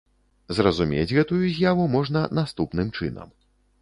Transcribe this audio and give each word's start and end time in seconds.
Зразумець 0.59 1.11
гэтую 1.17 1.41
з'яву 1.49 1.85
можна 1.97 2.25
наступным 2.39 2.87
чынам. 2.97 3.29